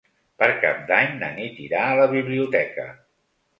[0.43, 2.91] Per Cap d'Any na Nit irà a la biblioteca.